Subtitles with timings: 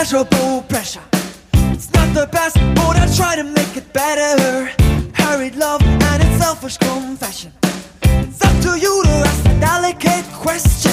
[0.00, 1.02] immeasurable pressure.
[1.74, 4.70] It's not the best, but I try to make it better.
[5.12, 7.52] Hurried love and its selfish confession.
[8.04, 10.92] It's up to you to ask a delicate question.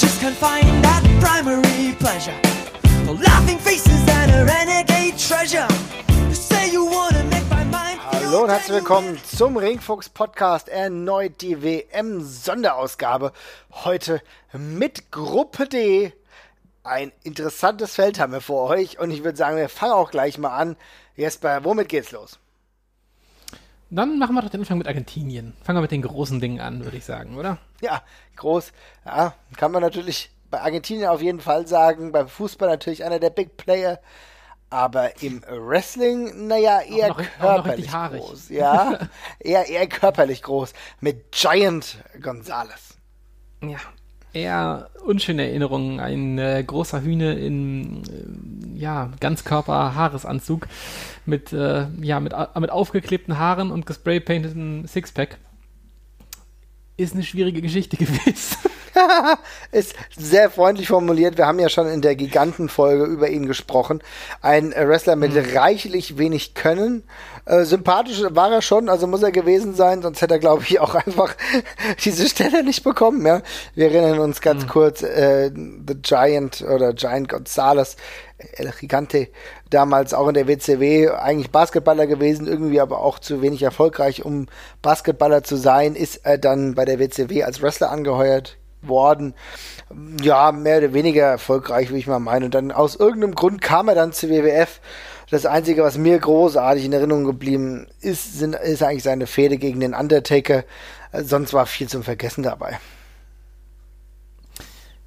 [0.00, 2.34] Just can't find that primary pleasure.
[3.06, 5.68] Laughing faces and a renegade treasure.
[6.28, 8.00] You say you wanna make my mind.
[8.00, 10.68] Hallo und herzlich willkommen zum Ringfuchs Podcast.
[10.68, 13.32] Erneut die WM Sonderausgabe.
[13.84, 14.20] Heute
[14.52, 16.12] mit Gruppe D.
[16.84, 20.36] Ein interessantes Feld haben wir vor euch und ich würde sagen, wir fangen auch gleich
[20.38, 20.76] mal an.
[21.16, 22.38] Jesper, womit geht's los?
[23.90, 25.54] Dann machen wir doch den Anfang mit Argentinien.
[25.62, 27.58] Fangen wir mit den großen Dingen an, würde ich sagen, oder?
[27.80, 28.02] Ja,
[28.36, 28.72] groß.
[29.06, 32.12] Ja, kann man natürlich bei Argentinien auf jeden Fall sagen.
[32.12, 34.00] Beim Fußball natürlich einer der Big Player.
[34.70, 38.48] Aber im Wrestling, naja, eher noch- körperlich groß.
[38.48, 38.98] Ja,
[39.38, 40.72] eher, eher körperlich groß.
[41.00, 42.96] Mit Giant Gonzalez.
[43.62, 43.78] Ja.
[44.34, 46.00] Eher unschöne Erinnerungen.
[46.00, 50.66] Ein äh, großer Hühne in äh, ja, Ganzkörper-Haaresanzug
[51.24, 55.38] mit, äh, ja, mit, au- mit aufgeklebten Haaren und gespraypainteten Sixpack.
[56.96, 58.56] Ist eine schwierige Geschichte gewesen.
[59.72, 61.36] Ist sehr freundlich formuliert.
[61.36, 64.02] Wir haben ja schon in der Gigantenfolge über ihn gesprochen.
[64.40, 67.04] Ein äh, Wrestler mit reichlich wenig Können.
[67.44, 70.80] Äh, sympathisch war er schon, also muss er gewesen sein, sonst hätte er, glaube ich,
[70.80, 71.34] auch einfach
[72.04, 73.26] diese Stelle nicht bekommen.
[73.26, 73.42] Ja?
[73.74, 77.96] Wir erinnern uns ganz kurz, äh, The Giant oder Giant Gonzalez,
[78.56, 79.28] El Gigante,
[79.70, 84.46] damals auch in der WCW, eigentlich Basketballer gewesen, irgendwie aber auch zu wenig erfolgreich, um
[84.82, 89.34] Basketballer zu sein, ist er dann bei der WCW als Wrestler angeheuert worden.
[90.22, 92.46] Ja, mehr oder weniger erfolgreich, wie ich mal meine.
[92.46, 94.80] Und dann aus irgendeinem Grund kam er dann zur WWF.
[95.30, 99.80] Das Einzige, was mir großartig in Erinnerung geblieben ist, sind, ist eigentlich seine Fehde gegen
[99.80, 100.64] den Undertaker.
[101.12, 102.78] Sonst war viel zum Vergessen dabei.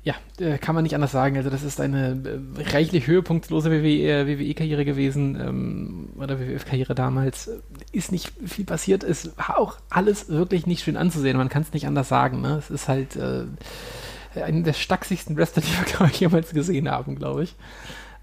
[0.07, 1.35] Ja, äh, kann man nicht anders sagen.
[1.35, 7.51] Also das ist eine äh, reichlich höhepunktlose WWE WWE-Karriere gewesen ähm, oder WWF-Karriere damals.
[7.91, 9.03] Ist nicht viel passiert.
[9.03, 11.35] Es war auch alles wirklich nicht schön anzusehen.
[11.35, 12.39] Man kann es nicht anders sagen.
[12.39, 12.55] Ne?
[12.57, 13.47] Es ist halt äh,
[14.41, 17.55] einer der stachsigsten Wrestler, die wir glaub ich, jemals gesehen haben, glaube ich.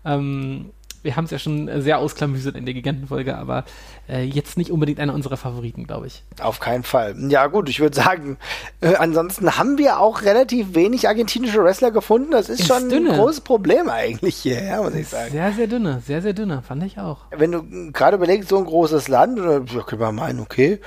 [0.07, 0.71] Ähm,
[1.05, 3.65] wir haben es ja schon äh, sehr ausklamüsert in der Gigantenfolge, aber
[4.09, 6.25] äh, jetzt nicht unbedingt einer unserer Favoriten, glaube ich.
[6.41, 7.15] Auf keinen Fall.
[7.31, 8.39] Ja gut, ich würde sagen,
[8.81, 12.31] äh, ansonsten haben wir auch relativ wenig argentinische Wrestler gefunden.
[12.33, 13.11] Das ist, Ist schon dünne.
[13.13, 15.31] ein großes Problem eigentlich hier, ja, muss ich sagen.
[15.31, 17.19] Sehr, sehr dünne, sehr, sehr dünne, fand ich auch.
[17.31, 20.81] wenn du gerade überlegst, so ein großes Land, oder ja, könnte man meinen, okay,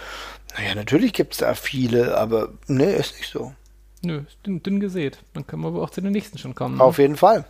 [0.58, 3.54] naja, natürlich gibt es da viele, aber nee, ist nicht so.
[4.04, 5.20] Nö, ist dünn, dünn gesät.
[5.34, 6.78] Dann können wir aber auch zu den nächsten schon kommen.
[6.78, 6.84] ne?
[6.84, 7.46] Auf jeden Fall.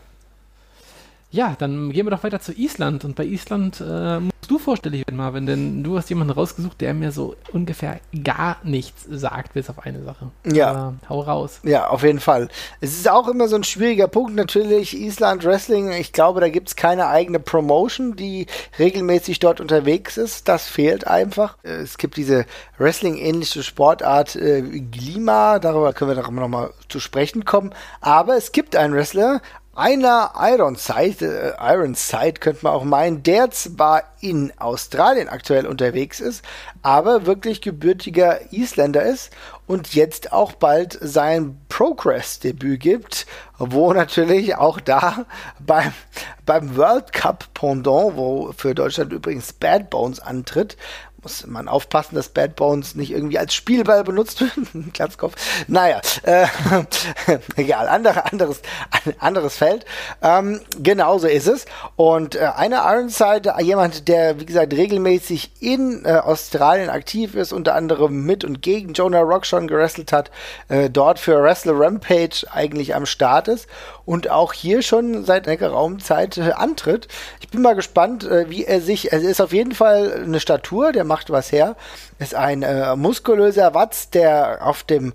[1.38, 3.06] Ja, dann gehen wir doch weiter zu Island.
[3.06, 6.96] Und bei Island äh, musst du vorstellig werden, Marvin, denn du hast jemanden rausgesucht, der
[6.96, 10.32] mir so ungefähr gar nichts sagt, bis auf eine Sache.
[10.52, 10.70] Ja.
[10.72, 11.60] Aber hau raus.
[11.62, 12.48] Ja, auf jeden Fall.
[12.82, 16.70] Es ist auch immer so ein schwieriger Punkt, natürlich, Island Wrestling, ich glaube, da gibt
[16.70, 18.48] es keine eigene Promotion, die
[18.80, 20.50] regelmäßig dort unterwegs ist.
[20.50, 21.58] Das fehlt einfach.
[21.62, 22.48] Es gibt diese
[22.80, 27.76] Wrestling-ähnliche Sportart äh, Glima, darüber können wir doch nochmal zu sprechen kommen.
[28.02, 29.40] Aber es gibt einen Wrestler,
[29.78, 36.44] einer Ironside, äh, Ironside könnte man auch meinen, der zwar in Australien aktuell unterwegs ist,
[36.82, 39.32] aber wirklich gebürtiger Isländer ist
[39.68, 43.28] und jetzt auch bald sein Progress-Debüt gibt,
[43.60, 45.26] wo natürlich auch da
[45.60, 45.94] beim,
[46.46, 50.76] beim World Cup Pendant, wo für Deutschland übrigens Bad Bones antritt,
[51.24, 54.54] muss man aufpassen, dass Bad Bones nicht irgendwie als Spielball benutzt wird.
[54.94, 55.34] Glatzkopf.
[55.68, 56.46] Naja, äh,
[57.56, 58.62] egal, andere, anderes,
[59.20, 59.86] anderes Feld.
[60.22, 61.66] Ähm, genauso ist es.
[61.96, 67.76] Und äh, einer Ironside, jemand, der, wie gesagt, regelmäßig in äh, Australien aktiv ist, unter
[67.76, 70.32] anderem mit und gegen Jonah Rock schon gewrestelt hat,
[70.70, 73.68] äh, dort für Wrestle Rampage eigentlich am Start ist
[74.06, 77.08] und auch hier schon seit einer geraumen Zeit äh, antritt.
[77.42, 80.92] Ich bin mal gespannt, äh, wie er sich, er ist auf jeden Fall eine Statur,
[80.92, 81.76] der macht was her,
[82.20, 85.14] ist ein äh, muskulöser Watz, der auf dem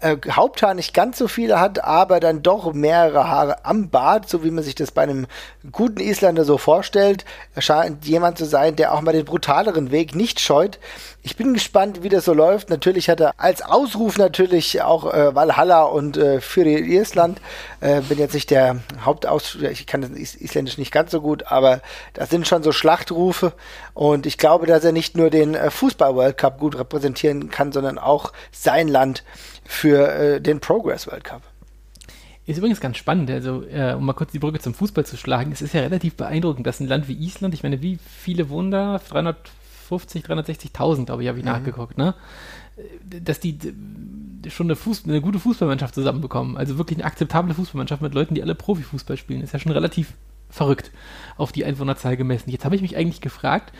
[0.00, 4.42] äh, Haupthaar nicht ganz so viele hat, aber dann doch mehrere Haare am Bart, so
[4.44, 5.26] wie man sich das bei einem
[5.70, 7.24] guten Isländer so vorstellt.
[7.58, 10.78] Scheint jemand zu sein, der auch mal den brutaleren Weg nicht scheut.
[11.22, 12.70] Ich bin gespannt, wie das so läuft.
[12.70, 17.40] Natürlich hat er als Ausruf natürlich auch äh, Valhalla und äh, für Island.
[17.80, 21.46] Äh, bin jetzt nicht der Hauptaus, ich kann das Is Isländisch nicht ganz so gut,
[21.46, 21.80] aber
[22.12, 23.52] das sind schon so Schlachtrufe.
[23.94, 27.98] Und ich glaube, dass er nicht nur den äh, Fußball-World Cup gut repräsentieren kann, sondern
[27.98, 29.24] auch sein Land
[29.64, 31.42] für äh, den Progress World Cup.
[32.46, 35.50] Ist übrigens ganz spannend, also äh, um mal kurz die Brücke zum Fußball zu schlagen,
[35.50, 38.70] es ist ja relativ beeindruckend, dass ein Land wie Island, ich meine, wie viele wohnen
[38.70, 38.98] da?
[38.98, 42.14] 350, 360.000, glaube ich, habe ich nachgeguckt, ne?
[43.04, 43.58] Dass die
[44.50, 46.58] schon eine, Fuß eine gute Fußballmannschaft zusammenbekommen.
[46.58, 49.40] Also wirklich eine akzeptable Fußballmannschaft mit Leuten, die alle Profifußball spielen.
[49.40, 50.12] Ist ja schon relativ
[50.50, 50.90] verrückt
[51.36, 52.50] auf die Einwohnerzahl gemessen.
[52.50, 53.72] Jetzt habe ich mich eigentlich gefragt,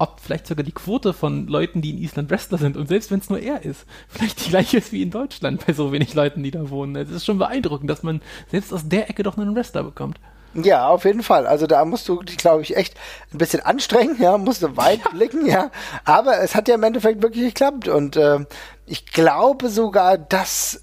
[0.00, 3.20] ob vielleicht sogar die Quote von Leuten, die in Island Wrestler sind, und selbst wenn
[3.20, 6.42] es nur er ist, vielleicht die gleiche ist wie in Deutschland bei so wenig Leuten,
[6.42, 6.96] die da wohnen.
[6.96, 10.18] Es ist schon beeindruckend, dass man selbst aus der Ecke doch einen Wrestler bekommt.
[10.54, 11.46] Ja, auf jeden Fall.
[11.46, 12.94] Also da musst du dich, glaube ich, echt
[13.32, 15.10] ein bisschen anstrengen, ja, musst du weit ja.
[15.10, 15.70] blicken, ja.
[16.04, 18.40] Aber es hat ja im Endeffekt wirklich geklappt und äh,
[18.86, 20.82] ich glaube sogar, dass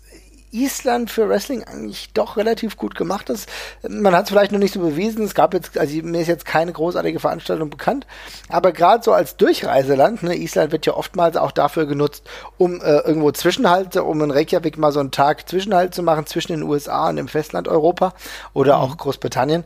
[0.58, 3.48] Island für Wrestling eigentlich doch relativ gut gemacht ist.
[3.88, 5.24] Man hat es vielleicht noch nicht so bewiesen.
[5.24, 8.08] Es gab jetzt, also mir ist jetzt keine großartige Veranstaltung bekannt,
[8.50, 12.24] aber gerade so als Durchreiseland, ne, Island wird ja oftmals auch dafür genutzt,
[12.58, 16.54] um äh, irgendwo Zwischenhalte, um in Reykjavik mal so einen Tag Zwischenhalt zu machen zwischen
[16.54, 18.14] den USA und dem Festland Europa
[18.54, 18.84] oder mhm.
[18.84, 19.64] auch Großbritannien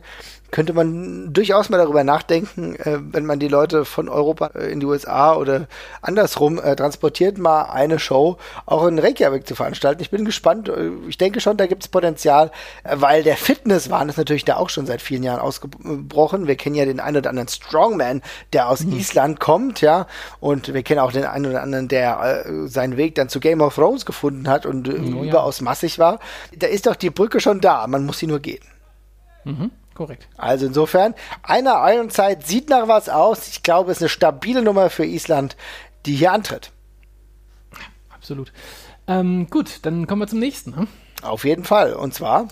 [0.52, 4.80] könnte man durchaus mal darüber nachdenken, äh, wenn man die Leute von Europa äh, in
[4.80, 5.66] die USA oder
[6.02, 10.02] andersrum äh, transportiert, mal eine Show auch in Reykjavik zu veranstalten.
[10.02, 10.68] Ich bin gespannt.
[10.68, 12.52] Äh, ich denke schon, da gibt es Potenzial,
[12.84, 16.46] äh, weil der Fitnesswahn ist natürlich da auch schon seit vielen Jahren ausgebrochen.
[16.46, 18.20] Wir kennen ja den einen oder anderen Strongman,
[18.52, 18.98] der aus mhm.
[18.98, 20.06] Island kommt, ja,
[20.38, 23.62] und wir kennen auch den einen oder anderen, der äh, seinen Weg dann zu Game
[23.62, 25.64] of Thrones gefunden hat und oh, überaus ja.
[25.64, 26.20] massig war.
[26.54, 28.62] Da ist doch die Brücke schon da, man muss sie nur gehen.
[29.44, 29.70] Mhm.
[29.94, 30.28] Korrekt.
[30.36, 33.48] Also insofern, eine Ironside sieht nach was aus.
[33.48, 35.56] Ich glaube, es ist eine stabile Nummer für Island,
[36.06, 36.72] die hier antritt.
[38.10, 38.52] Absolut.
[39.06, 40.70] Ähm, gut, dann kommen wir zum nächsten.
[40.70, 40.86] Ne?
[41.22, 41.94] Auf jeden Fall.
[41.94, 42.48] Und zwar?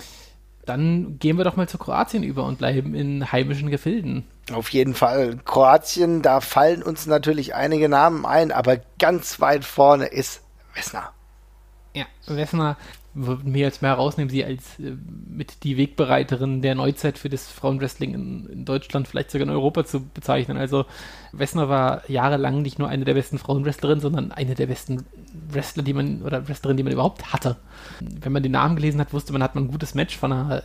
[0.66, 4.24] Dann gehen wir doch mal zu Kroatien über und bleiben in heimischen Gefilden.
[4.52, 5.38] Auf jeden Fall.
[5.44, 10.42] Kroatien, da fallen uns natürlich einige Namen ein, aber ganz weit vorne ist
[10.74, 11.12] Wessner.
[11.94, 12.06] Ja,
[13.14, 14.96] Wessner mehr als mehr herausnehmen, sie als äh,
[15.28, 19.84] mit die Wegbereiterin der Neuzeit für das Frauenwrestling in, in, Deutschland, vielleicht sogar in Europa
[19.84, 20.56] zu bezeichnen.
[20.56, 20.84] Also
[21.32, 25.04] Wessner war jahrelang nicht nur eine der besten Frauenwrestlerinnen, sondern eine der besten
[25.48, 27.56] Wrestler, die man oder Wrestlerinnen, die man überhaupt hatte.
[28.00, 30.62] Wenn man den Namen gelesen hat, wusste man, hat man ein gutes Match von einer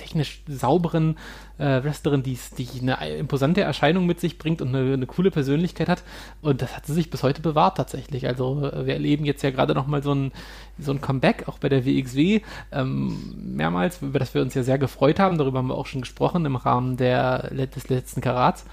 [0.00, 1.16] technisch sauberen
[1.58, 2.38] äh, Wrestlerin, die,
[2.80, 6.02] eine imposante Erscheinung mit sich bringt und eine, eine, coole Persönlichkeit hat.
[6.40, 8.26] Und das hat sie sich bis heute bewahrt tatsächlich.
[8.26, 10.32] Also äh, wir erleben jetzt ja gerade nochmal so ein,
[10.78, 12.40] so ein Comeback, auch bei der WXW,
[12.72, 15.36] ähm, mehrmals, über das wir uns ja sehr gefreut haben.
[15.36, 18.64] Darüber haben wir auch schon gesprochen im Rahmen der, des letzten Karats.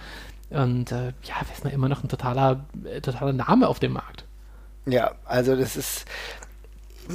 [0.50, 4.24] Und äh, ja, Wessner immer noch ein totaler, äh, totaler Name auf dem Markt.
[4.86, 6.06] Ja, also das ist,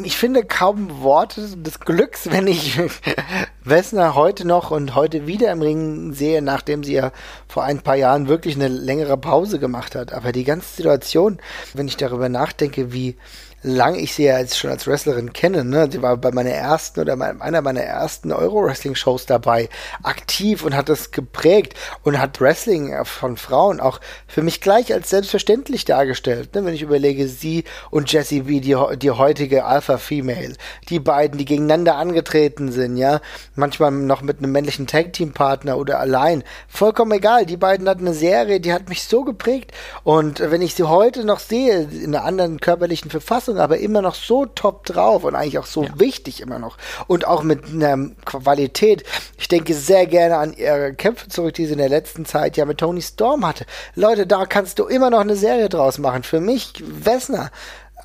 [0.04, 2.78] ich finde kaum Worte des Glücks, wenn ich
[3.64, 7.12] Wessner heute noch und heute wieder im Ring sehe, nachdem sie ja
[7.48, 10.12] vor ein paar Jahren wirklich eine längere Pause gemacht hat.
[10.12, 11.38] Aber die ganze Situation,
[11.74, 13.16] wenn ich darüber nachdenke, wie
[13.62, 15.64] lang ich sie ja jetzt schon als Wrestlerin kenne.
[15.64, 15.88] Ne?
[15.90, 19.68] Sie war bei meiner ersten oder einer meiner ersten Euro-Wrestling-Shows dabei,
[20.02, 25.10] aktiv und hat das geprägt und hat Wrestling von Frauen auch für mich gleich als
[25.10, 26.54] selbstverständlich dargestellt.
[26.54, 26.64] Ne?
[26.64, 30.54] Wenn ich überlege, sie und Jessie wie die, die heutige Alpha-Female,
[30.88, 33.20] die beiden, die gegeneinander angetreten sind, ja,
[33.54, 37.46] manchmal noch mit einem männlichen Tag-Team-Partner oder allein, vollkommen egal.
[37.46, 39.72] Die beiden hatten eine Serie, die hat mich so geprägt
[40.04, 44.02] und wenn ich sie heute noch sehe, in einer anderen körperlichen Verfassung, Leistung, aber immer
[44.02, 45.90] noch so top drauf und eigentlich auch so ja.
[45.96, 46.76] wichtig immer noch.
[47.06, 49.04] Und auch mit einer Qualität.
[49.38, 52.64] Ich denke sehr gerne an ihre Kämpfe zurück, die sie in der letzten Zeit ja
[52.64, 53.66] mit Tony Storm hatte.
[53.94, 56.22] Leute, da kannst du immer noch eine Serie draus machen.
[56.22, 57.50] Für mich, Wessner,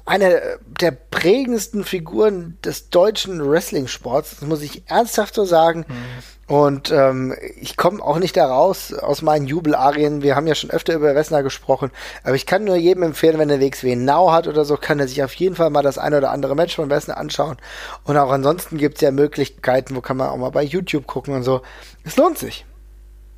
[0.08, 5.86] eine der prägendsten Figuren des deutschen Wrestling-Sports, das muss ich ernsthaft so sagen.
[5.88, 6.54] Mhm.
[6.54, 10.22] Und ähm, ich komme auch nicht da raus aus meinen Jubelarien.
[10.22, 11.92] Wir haben ja schon öfter über Wessner gesprochen.
[12.24, 15.10] Aber ich kann nur jedem empfehlen, wenn er WXW Now hat oder so, kann er
[15.10, 17.58] sich auf jeden Fall mal das eine oder andere Match von Wessner anschauen.
[18.06, 21.34] Und auch ansonsten gibt es ja Möglichkeiten, wo kann man auch mal bei YouTube gucken
[21.34, 21.64] und so.
[22.06, 22.66] Es lohnt sich.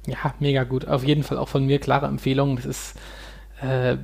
[0.05, 0.88] Ja, mega gut.
[0.88, 2.57] Auf jeden Fall auch von mir klare Empfehlung.
[2.57, 2.93] Das ist
[3.61, 3.97] äh,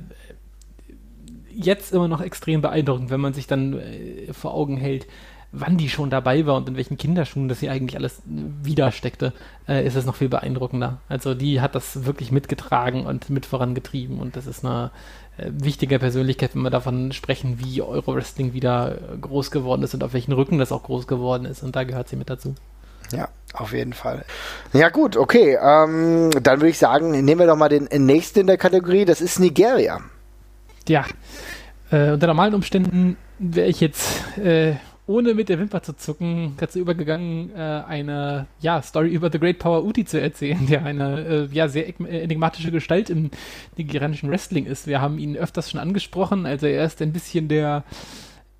[1.56, 5.06] jetzt immer noch extrem beeindruckend, wenn man sich dann äh, vor Augen hält,
[5.52, 9.32] wann die schon dabei war und in welchen Kinderschuhen das sie eigentlich alles widersteckte,
[9.68, 10.98] äh, ist es noch viel beeindruckender.
[11.08, 14.90] Also die hat das wirklich mitgetragen und mit vorangetrieben und das ist eine
[15.38, 20.12] äh, wichtige Persönlichkeit, wenn wir davon sprechen, wie Euro-Wrestling wieder groß geworden ist und auf
[20.12, 22.54] welchen Rücken das auch groß geworden ist und da gehört sie mit dazu.
[23.12, 24.24] Ja, auf jeden Fall.
[24.72, 25.56] Ja gut, okay.
[25.62, 29.04] Ähm, dann würde ich sagen, nehmen wir doch mal den nächsten in der Kategorie.
[29.04, 30.00] Das ist Nigeria.
[30.88, 31.04] Ja,
[31.90, 34.74] äh, unter normalen Umständen wäre ich jetzt äh,
[35.06, 39.58] ohne mit der Wimper zu zucken, dazu übergegangen, äh, eine ja, Story über The Great
[39.58, 43.30] Power Uti zu erzählen, der eine äh, ja, sehr enigmatische Gestalt im
[43.76, 44.86] nigerianischen Wrestling ist.
[44.86, 47.84] Wir haben ihn öfters schon angesprochen, also er ist ein bisschen der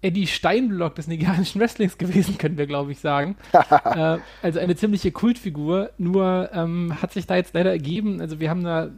[0.03, 3.37] Eddie Steinblock des nigerianischen Wrestlings gewesen, können wir, glaube ich, sagen.
[3.53, 8.51] äh, also eine ziemliche Kultfigur, nur ähm, hat sich da jetzt leider ergeben, also wir
[8.51, 8.91] haben da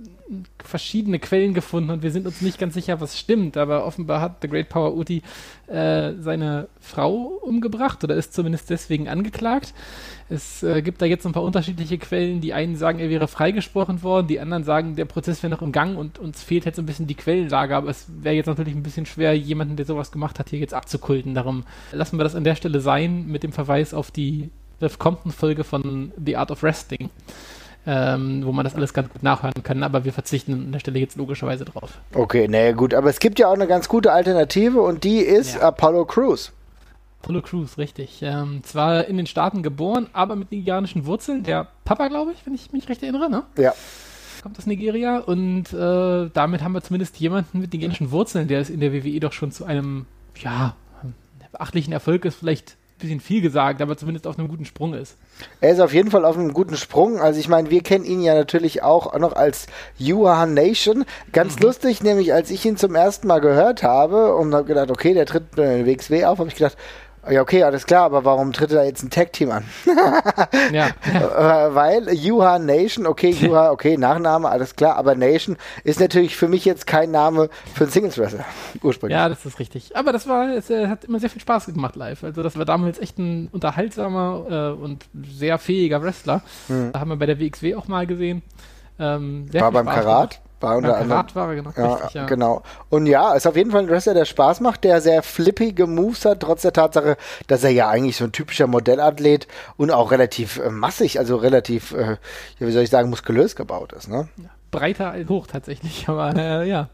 [0.62, 4.42] verschiedene Quellen gefunden und wir sind uns nicht ganz sicher, was stimmt, aber offenbar hat
[4.42, 5.22] The Great Power Uti
[5.66, 9.72] äh, seine Frau umgebracht oder ist zumindest deswegen angeklagt.
[10.28, 12.40] Es äh, gibt da jetzt ein paar unterschiedliche Quellen.
[12.40, 15.72] Die einen sagen, er wäre freigesprochen worden, die anderen sagen, der Prozess wäre noch im
[15.72, 17.74] Gang und uns fehlt jetzt ein bisschen die Quellenlage.
[17.74, 20.74] Aber es wäre jetzt natürlich ein bisschen schwer, jemanden, der sowas gemacht hat, hier jetzt
[20.74, 21.34] abzukulten.
[21.34, 24.50] Darum lassen wir das an der Stelle sein mit dem Verweis auf die
[24.98, 27.10] Compton-Folge von The Art of Resting
[27.86, 30.98] ähm, wo man das alles ganz gut nachhören kann, aber wir verzichten an der Stelle
[30.98, 31.98] jetzt logischerweise drauf.
[32.14, 35.54] Okay, naja, gut, aber es gibt ja auch eine ganz gute Alternative und die ist
[35.54, 35.62] ja.
[35.62, 36.52] Apollo Crews.
[37.22, 38.20] Apollo Crews, richtig.
[38.22, 41.42] Ähm, zwar in den Staaten geboren, aber mit nigerianischen Wurzeln.
[41.42, 43.42] Der Papa, glaube ich, wenn ich mich recht erinnere, ne?
[43.56, 43.74] Ja.
[44.42, 48.70] Kommt aus Nigeria und äh, damit haben wir zumindest jemanden mit nigerianischen Wurzeln, der es
[48.70, 50.06] in der WWE doch schon zu einem,
[50.36, 50.76] ja,
[51.52, 55.16] beachtlichen Erfolg ist, vielleicht bisschen viel gesagt, aber zumindest auf einem guten Sprung ist.
[55.60, 57.20] Er ist auf jeden Fall auf einem guten Sprung.
[57.20, 59.66] Also ich meine, wir kennen ihn ja natürlich auch noch als
[59.98, 61.04] Yuan Nation.
[61.32, 61.62] Ganz mhm.
[61.62, 65.26] lustig, nämlich als ich ihn zum ersten Mal gehört habe und habe gedacht, okay, der
[65.26, 66.76] tritt in WXW auf, habe ich gedacht,
[67.30, 69.64] ja, okay, alles klar, aber warum tritt er jetzt ein Tag-Team an?
[70.72, 70.90] ja,
[71.74, 76.64] weil Yuha Nation, okay, Yuha, okay, Nachname, alles klar, aber Nation ist natürlich für mich
[76.64, 78.44] jetzt kein Name für einen Singles-Wrestler,
[78.82, 79.16] ursprünglich.
[79.16, 79.96] Ja, das ist richtig.
[79.96, 82.24] Aber das war, es äh, hat immer sehr viel Spaß gemacht live.
[82.24, 86.42] Also das war damals echt ein unterhaltsamer äh, und sehr fähiger Wrestler.
[86.68, 86.92] Hm.
[86.92, 88.42] Da haben wir bei der WXW auch mal gesehen.
[88.98, 90.30] Ähm, war beim Spaß Karat?
[90.30, 90.47] Gemacht.
[90.60, 91.24] War unter anderem.
[91.56, 91.70] Genau.
[91.76, 92.26] Ja, richtig, ja.
[92.26, 92.62] genau.
[92.88, 96.24] Und ja, ist auf jeden Fall ein Wrestler, der Spaß macht, der sehr flippige Moves
[96.24, 99.46] hat, trotz der Tatsache, dass er ja eigentlich so ein typischer Modellathlet
[99.76, 102.16] und auch relativ äh, massig, also relativ, äh,
[102.58, 104.08] wie soll ich sagen, muskulös gebaut ist.
[104.08, 104.28] Ne?
[104.36, 106.88] Ja, breiter als hoch tatsächlich, aber äh, ja.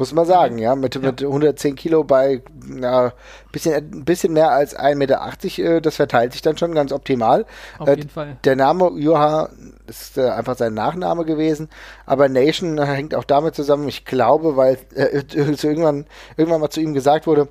[0.00, 1.00] Muss man sagen, ja, mit, ja.
[1.02, 2.42] mit 110 Kilo bei
[2.80, 3.12] ja,
[3.52, 7.44] bisschen, ein bisschen mehr als 1,80 Meter, äh, das verteilt sich dann schon ganz optimal.
[7.78, 8.38] Auf äh, jeden Fall.
[8.44, 9.50] Der Name Joha
[9.86, 11.68] ist äh, einfach sein Nachname gewesen,
[12.06, 16.94] aber Nation hängt auch damit zusammen, ich glaube, weil äh, irgendwann, irgendwann mal zu ihm
[16.94, 17.48] gesagt wurde,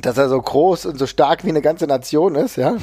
[0.00, 2.76] dass er so groß und so stark wie eine ganze Nation ist, ja.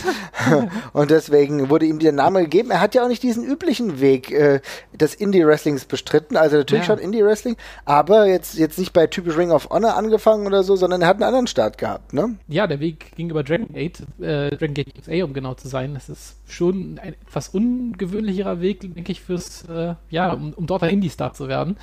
[0.94, 2.72] und deswegen wurde ihm der Name gegeben.
[2.72, 4.62] Er hat ja auch nicht diesen üblichen Weg äh,
[4.94, 6.96] des Indie-Wrestlings bestritten, also natürlich ja.
[6.96, 11.02] schon Indie-Wrestling, aber jetzt, jetzt nicht bei typisch Ring of Honor angefangen oder so, sondern
[11.02, 12.38] er hat einen anderen Start gehabt, ne?
[12.48, 15.94] Ja, der Weg ging über Dragon Gate, äh, Dragon Gate USA, um genau zu sein.
[15.94, 20.84] Das ist schon ein etwas ungewöhnlicherer Weg, denke ich, fürs, äh, ja, um, um dort
[20.84, 21.78] ein Indie-Star zu werden.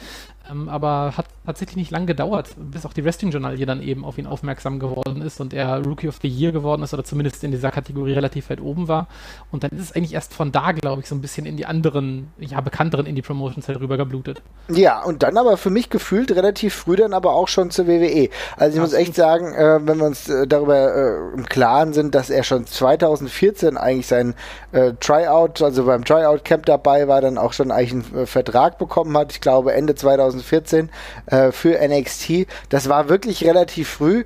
[0.51, 4.27] Ähm, aber hat tatsächlich nicht lang gedauert, bis auch die Wrestling-Journalie dann eben auf ihn
[4.27, 7.71] aufmerksam geworden ist und er Rookie of the Year geworden ist oder zumindest in dieser
[7.71, 9.09] Kategorie relativ weit oben war.
[9.51, 11.67] Und dann ist es eigentlich erst von da, glaube ich, so ein bisschen in die
[11.67, 14.43] anderen, ja, bekannteren Indie-Promotions halt rübergeblutet.
[14.69, 18.31] Ja, und dann aber für mich gefühlt relativ früh dann aber auch schon zur WWE.
[18.57, 22.15] Also ich muss echt sagen, äh, wenn wir uns äh, darüber äh, im Klaren sind,
[22.15, 24.35] dass er schon 2014 eigentlich sein
[24.73, 29.17] äh, Tryout, also beim Tryout-Camp dabei war, dann auch schon eigentlich einen äh, Vertrag bekommen
[29.17, 29.33] hat.
[29.33, 30.91] Ich glaube Ende 2014 2014
[31.27, 32.47] äh, für NXT.
[32.69, 34.25] Das war wirklich relativ früh.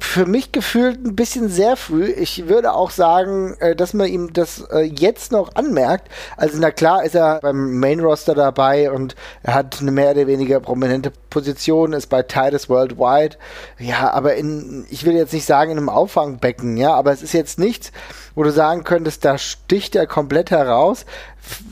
[0.00, 2.06] Für mich gefühlt ein bisschen sehr früh.
[2.06, 6.08] Ich würde auch sagen, äh, dass man ihm das äh, jetzt noch anmerkt.
[6.36, 10.26] Also na klar ist er beim Main Roster dabei und er hat eine mehr oder
[10.26, 13.36] weniger prominente Position, ist bei Titus Worldwide.
[13.78, 17.34] Ja, aber in, ich will jetzt nicht sagen in einem Auffangbecken, ja, aber es ist
[17.34, 17.92] jetzt nichts,
[18.34, 21.04] wo du sagen könntest, da sticht er komplett heraus.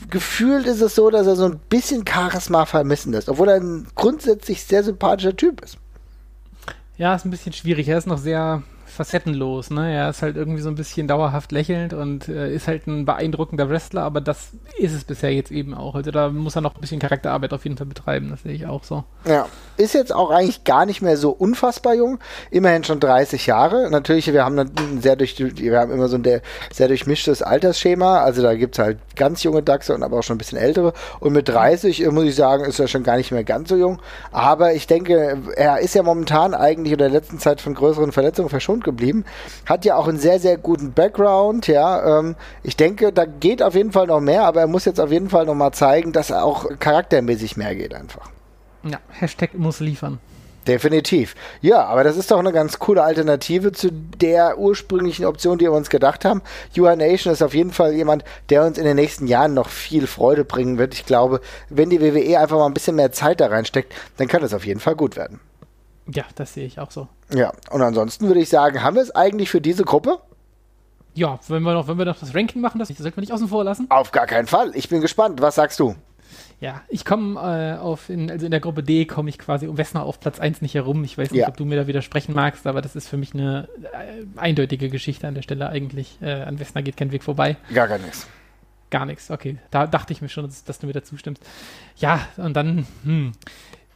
[0.09, 3.87] Gefühlt ist es so, dass er so ein bisschen Charisma vermissen ist, obwohl er ein
[3.95, 5.77] grundsätzlich sehr sympathischer Typ ist.
[6.97, 7.87] Ja, ist ein bisschen schwierig.
[7.87, 8.63] Er ist noch sehr
[8.95, 9.69] facettenlos.
[9.69, 9.93] Ne?
[9.93, 13.69] Er ist halt irgendwie so ein bisschen dauerhaft lächelnd und äh, ist halt ein beeindruckender
[13.69, 15.95] Wrestler, aber das ist es bisher jetzt eben auch.
[15.95, 18.65] Also da muss er noch ein bisschen Charakterarbeit auf jeden Fall betreiben, das sehe ich
[18.65, 19.03] auch so.
[19.25, 19.47] Ja,
[19.77, 22.19] ist jetzt auch eigentlich gar nicht mehr so unfassbar jung,
[22.51, 23.89] immerhin schon 30 Jahre.
[23.89, 26.23] Natürlich, wir haben ein sehr durch, wir haben immer so ein
[26.71, 30.35] sehr durchmischtes Altersschema, also da gibt es halt ganz junge Dachse und aber auch schon
[30.35, 33.31] ein bisschen ältere und mit 30, äh, muss ich sagen, ist er schon gar nicht
[33.31, 37.39] mehr ganz so jung, aber ich denke, er ist ja momentan eigentlich in der letzten
[37.39, 39.25] Zeit von größeren Verletzungen verschont geblieben.
[39.65, 42.19] Hat ja auch einen sehr, sehr guten Background, ja.
[42.19, 45.11] Ähm, ich denke, da geht auf jeden Fall noch mehr, aber er muss jetzt auf
[45.11, 48.29] jeden Fall noch mal zeigen, dass er auch charaktermäßig mehr geht einfach.
[48.83, 50.19] Ja, Hashtag muss liefern.
[50.67, 51.35] Definitiv.
[51.61, 55.71] Ja, aber das ist doch eine ganz coole Alternative zu der ursprünglichen Option, die wir
[55.73, 56.41] uns gedacht haben.
[56.75, 60.07] UA Nation ist auf jeden Fall jemand, der uns in den nächsten Jahren noch viel
[60.07, 60.95] Freude bringen wird.
[60.95, 64.43] Ich glaube, wenn die WWE einfach mal ein bisschen mehr Zeit da reinsteckt, dann kann
[64.43, 65.39] es auf jeden Fall gut werden.
[66.07, 67.07] Ja, das sehe ich auch so.
[67.33, 70.19] Ja, und ansonsten würde ich sagen, haben wir es eigentlich für diese Gruppe?
[71.15, 73.47] Ja, wenn wir noch, wenn wir noch das Ranking machen, das sollten wir nicht außen
[73.47, 73.87] vor lassen.
[73.89, 74.71] Auf gar keinen Fall.
[74.75, 75.41] Ich bin gespannt.
[75.41, 75.95] Was sagst du?
[76.59, 79.77] Ja, ich komme äh, auf, in, also in der Gruppe D komme ich quasi um
[79.77, 81.03] Wessner auf Platz 1 nicht herum.
[81.03, 81.47] Ich weiß nicht, ja.
[81.47, 85.27] ob du mir da widersprechen magst, aber das ist für mich eine äh, eindeutige Geschichte
[85.27, 86.17] an der Stelle eigentlich.
[86.21, 87.57] Äh, an Wessner geht kein Weg vorbei.
[87.73, 88.27] Gar, gar nichts.
[88.89, 89.57] Gar nichts, okay.
[89.71, 91.43] Da dachte ich mir schon, dass, dass du mir dazu stimmst.
[91.97, 93.33] Ja, und dann, hm,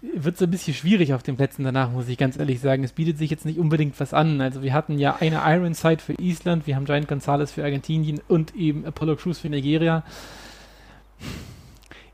[0.02, 2.84] wird so ein bisschen schwierig auf den Plätzen danach, muss ich ganz ehrlich sagen.
[2.84, 4.40] Es bietet sich jetzt nicht unbedingt was an.
[4.40, 8.56] Also wir hatten ja eine Ironside für Island, wir haben Giant Gonzalez für Argentinien und
[8.56, 10.04] eben Apollo Crews für Nigeria.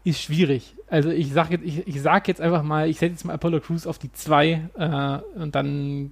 [0.04, 0.76] Ist schwierig.
[0.88, 3.60] Also ich sag jetzt, ich, ich sag jetzt einfach mal, ich setze jetzt mal Apollo
[3.62, 6.12] Crews auf die 2 äh, und dann,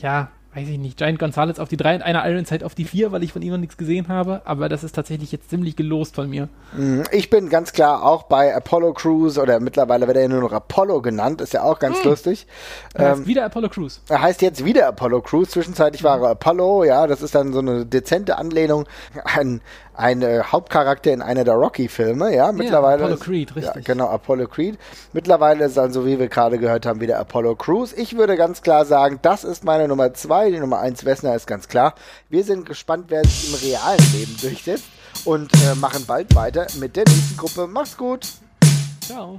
[0.00, 3.12] ja, weiß ich nicht, Giant Gonzalez auf die 3 und einer Ironside auf die 4,
[3.12, 4.42] weil ich von ihm noch nichts gesehen habe.
[4.44, 6.48] Aber das ist tatsächlich jetzt ziemlich gelost von mir.
[6.72, 7.04] Mhm.
[7.12, 10.52] Ich bin ganz klar auch bei Apollo Crews oder mittlerweile wird er ja nur noch
[10.52, 12.10] Apollo genannt, ist ja auch ganz hm.
[12.10, 12.46] lustig.
[12.94, 14.00] Er heißt ähm, wieder Apollo Crews.
[14.08, 15.50] Er heißt jetzt wieder Apollo Crews.
[15.50, 18.86] Zwischenzeitlich war er Apollo, ja, das ist dann so eine dezente Anlehnung
[19.24, 19.60] an
[20.00, 23.02] ein äh, Hauptcharakter in einer der Rocky-Filme, ja, mittlerweile.
[23.02, 23.74] Ja, Apollo Creed, richtig.
[23.74, 24.78] Ja, genau, Apollo Creed.
[25.12, 27.92] Mittlerweile ist dann, so wie wir gerade gehört haben, wieder Apollo Crews.
[27.92, 30.50] Ich würde ganz klar sagen, das ist meine Nummer zwei.
[30.50, 31.94] Die Nummer eins Wessner ist ganz klar.
[32.28, 34.86] Wir sind gespannt, wer sich im realen Leben durchsetzt
[35.24, 37.66] und äh, machen bald weiter mit der nächsten Gruppe.
[37.66, 38.26] Macht's gut.
[39.06, 39.36] Ciao.